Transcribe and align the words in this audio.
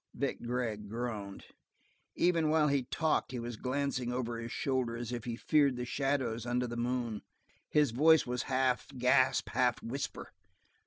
Vic 0.15 0.41
Gregg 0.41 0.89
groaned. 0.89 1.45
Even 2.15 2.49
while 2.49 2.69
he 2.69 2.85
talked 2.85 3.31
he 3.31 3.37
was 3.39 3.55
glancing 3.55 4.11
over 4.11 4.39
his 4.39 4.51
shoulder 4.51 4.97
as 4.97 5.11
if 5.11 5.25
he 5.25 5.35
feared 5.35 5.75
the 5.75 5.85
shadows 5.85 6.43
under 6.43 6.65
the 6.65 6.75
moon. 6.75 7.21
His 7.69 7.91
voice 7.91 8.25
was 8.25 8.41
half 8.49 8.87
gasp, 8.97 9.49
half 9.49 9.79
whisper. 9.83 10.33